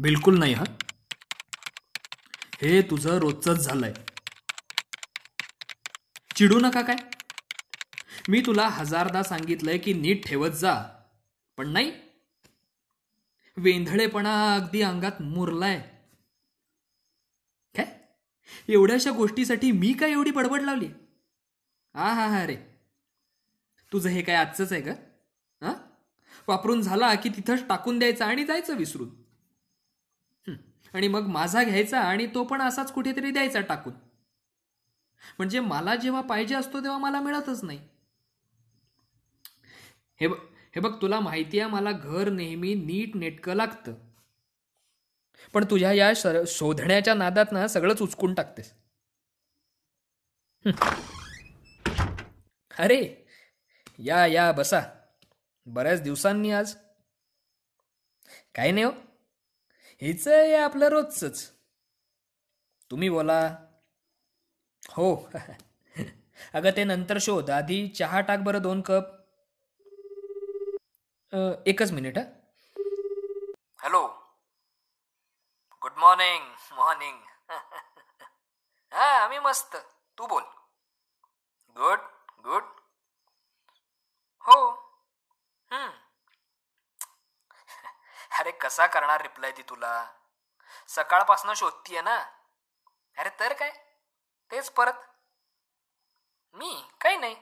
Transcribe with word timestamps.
बिलकुल 0.00 0.38
नाही 0.38 0.52
हा. 0.54 0.64
हे 2.62 2.82
तुझं 2.82 3.18
रोजच 3.18 3.48
झालंय. 3.48 3.92
चिडू 6.36 6.58
नका 6.58 6.82
काय? 6.82 6.96
मी 8.28 8.40
तुला 8.46 8.68
हजारदा 8.68 9.22
सांगितलंय 9.22 9.78
की 9.78 9.92
नीट 9.92 10.26
ठेवत 10.26 10.50
जा 10.50 10.74
पण 11.56 11.68
नाही. 11.68 11.92
वेंधळेपणा 13.56 14.54
अगदी 14.54 14.82
अंगात 14.82 15.22
मुरलाय. 15.22 15.78
काय? 17.74 17.86
एवढ्याशा 18.68 19.10
गोष्टीसाठी 19.10 19.72
मी 19.72 19.92
काय 19.92 20.10
एवढी 20.10 20.30
बडबड 20.30 20.62
लावली? 20.62 20.88
हा 21.94 22.12
हा 22.12 22.26
हा 22.26 22.46
रे 22.46 22.56
तुझं 23.92 24.08
हे 24.08 24.22
काय 24.22 24.36
आजचंच 24.36 24.72
आहे 24.72 24.82
का 24.82 24.92
हा 25.62 25.72
वापरून 26.48 26.82
झाला 26.82 27.14
की 27.14 27.28
तिथंच 27.28 27.68
टाकून 27.68 27.98
द्यायचं 27.98 28.24
आणि 28.24 28.44
जायचं 28.44 28.76
विसरून. 28.76 29.08
आणि 30.94 31.08
मग 31.08 31.20
माझा 31.20 31.64
घ्यायचा 31.64 32.00
आणि 32.00 32.26
तो 32.26 32.44
पण 32.44 32.62
असाच 32.62 32.92
कुठेतरी 32.92 33.30
द्यायचा 33.30 33.60
टाकून. 33.60 33.92
म्हणजे 35.38 35.60
मला 35.60 35.96
जेव्हा 35.96 36.20
पाहिजे 36.20 36.54
असतो 36.54 36.82
तेव्हा 36.82 36.98
मला 36.98 37.20
मिळतच 37.20 37.64
नाही. 37.64 37.88
हे 40.20 40.26
ब 40.26 40.32
हे 40.74 40.80
बघ 40.80 41.02
तुला 41.02 41.20
माहिती 41.20 41.60
आहे 41.60 41.70
मला 41.70 41.92
घर 41.92 42.28
नेहमी 42.28 42.74
नीट 42.74 43.16
नेटकं 43.16 43.54
लागतं. 43.54 43.94
पण 45.52 45.64
तुझ्या 45.64 45.92
या 45.92 46.12
शर- 46.16 46.44
शोधण्याच्या 46.46 47.14
नादात 47.14 47.46
ना 47.52 47.68
सगळंच 47.68 48.02
उचकून 48.02 48.34
टाकतेस. 48.34 48.74
अरे 52.78 53.26
या 53.98 54.26
या 54.26 54.52
बसा. 54.52 54.80
बऱ्याच 55.66 56.02
दिवसांनी 56.02 56.50
आज. 56.50 56.74
काही 58.54 58.72
नाही 58.72 58.84
हो? 58.84 58.92
हेच 60.02 60.26
आहे 60.28 60.54
आपलं 60.56 60.88
रोजच 60.88 61.40
तुम्ही 62.90 63.08
बोला. 63.10 63.40
हो. 64.82 65.08
अगं 66.54 66.70
ते 66.76 66.84
नंतर 66.84 67.18
शोध. 67.18 67.50
आधी 67.50 67.78
चहा 67.98 68.20
टाक 68.28 68.38
बरं 68.46 68.62
दोन 68.62 68.80
कप. 68.88 69.16
एकच 71.66 71.90
minute 71.92 72.18
hello. 73.82 74.02
Good 75.82 75.98
morning 75.98 76.48
morning. 76.72 77.18
हा 78.92 79.06
आम्ही 79.18 79.38
मस्त. 79.38 79.76
तू 80.18 80.26
बोल. 80.26 80.42
गुड 81.76 82.00
गुड 82.44 82.64
हो 84.44 84.58
हम्म. 85.70 85.90
अरे 88.50 88.58
कसा 88.58 88.86
करणार 88.86 89.22
रिप्लाय 89.22 89.52
ती 89.52 89.62
तुला? 89.62 90.10
सकाळपासून 90.88 91.54
शोधतीये 91.54 92.00
ना? 92.02 92.16
अरे 93.16 93.30
तर 93.40 93.52
काय? 93.52 93.70
तेच 94.50 94.70
परत. 94.70 94.92
मी? 96.54 96.88
काही 97.00 97.16
नाही. 97.16 97.34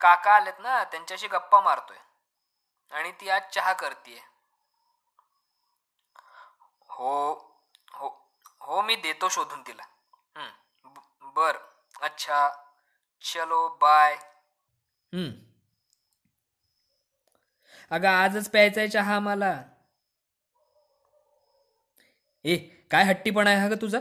काका 0.00 0.34
आलेत 0.34 0.60
ना 0.60 0.84
त्यांच्याशी 0.84 1.28
गप्पा 1.28 1.60
मारतोय. 1.60 1.96
आणि 2.92 3.12
ती 3.12 3.28
आज 3.28 3.42
चहा 3.52 3.72
करतीये. 3.72 4.20
हो 6.90 7.14
हो 7.92 8.08
हो 8.60 8.82
मी 8.82 8.96
देतो 8.96 9.28
शोधून 9.28 9.62
तिला. 9.62 9.82
बर. 11.34 11.56
अच्छा. 12.00 12.48
चलो 13.22 13.68
बाय 13.80 14.16
अगं 17.90 18.08
आजच 18.08 18.50
प्यायचा 18.50 18.80
आहे 18.80 18.88
चहा 18.88 19.18
मला. 19.20 19.62
ए 22.44 22.56
काय 22.90 23.04
हट्टीपणा 23.04 23.50
आहे 23.50 23.58
हा 23.58 23.68
ग 23.68 23.72
तुझा? 23.80 24.00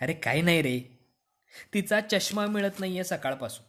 अरे 0.00 0.12
काय 0.12 0.40
नाही 0.40 0.62
रे. 0.62 0.80
तिचा 1.74 2.00
चष्मा 2.00 2.46
मिळत 2.46 2.80
नाहीये 2.80 3.04
सकाळपासून. 3.04 3.64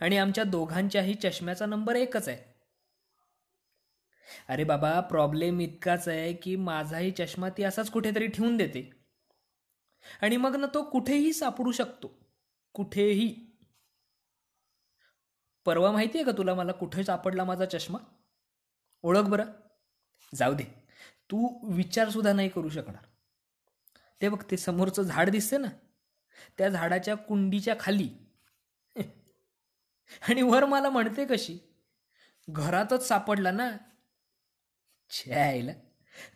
आणि 0.00 0.16
आमच्या 0.16 0.44
दोघांच्याही 0.44 1.14
चष्म्याचा 1.14 1.66
नंबर 1.66 1.96
एकच 1.96 2.28
आहे. 2.28 2.52
अरे 4.48 4.64
बाबा 4.64 5.00
प्रॉब्लेम 5.00 5.60
इतकाच 5.60 6.08
आहे 6.08 6.32
की 6.32 6.56
माझाही 6.56 7.10
चष्मा 7.10 7.48
ती 7.48 7.62
असाच 7.62 7.90
कुठेतरी 7.90 8.26
ठेवून 8.26 8.56
देते. 8.56 8.90
आणि 10.22 10.36
मग 10.36 10.56
ना 10.56 10.66
तो 10.74 10.90
कुठेही 10.90 11.32
सापडू 11.32 11.72
शकतो. 11.72 12.18
कुठेही. 12.74 13.34
परवा 15.64 15.92
माहिती 15.92 16.18
आहे 16.18 16.24
का 16.24 16.32
तुला 16.38 16.54
मला 16.54 16.72
कुठे 16.72 17.04
सापडला 17.04 17.44
माझा 17.44 17.64
चष्मा? 17.64 17.98
ओळख 19.02 19.22
बरं. 19.22 19.44
जाऊ 20.34 20.54
दे. 20.54 20.64
तू 21.30 21.48
विचारसुद्धा 21.74 22.32
नाही 22.32 22.48
करू 22.48 22.68
शकणार. 22.68 23.04
ते 24.22 24.28
बघ 24.28 24.42
ते 24.50 24.56
समोरचं 24.56 25.02
झाड 25.02 25.30
दिसते 25.30 25.56
ना 25.56 25.68
त्या 26.58 26.68
झाडाच्या 26.68 27.14
कुंडीच्या 27.14 27.74
खाली. 27.80 28.08
आणि 30.28 30.42
वर 30.42 30.64
मला 30.64 30.90
म्हणते 30.90 31.24
कशी 31.24 31.58
घरातच 32.50 33.08
सापडला 33.08 33.50
ना. 33.50 33.70
छे 35.10 35.32
आईला 35.34 35.72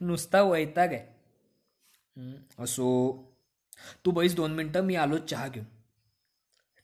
नुसता 0.01 0.43
वैताग 0.43 0.93
आहे. 0.93 1.17
असो. 2.59 2.89
तू 4.05 4.11
बैस 4.11 4.35
दोन 4.35 4.53
मिनटं 4.53 4.85
मी 4.85 4.95
आलोच 4.95 5.31
चहा 5.31 5.49
घेऊन. 5.49 5.67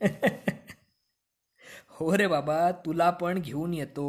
हो 1.90 2.16
रे 2.16 2.26
बाबा 2.26 2.70
तुला 2.72 3.10
पण 3.10 3.38
घेऊन 3.40 3.74
येतो. 3.74 4.06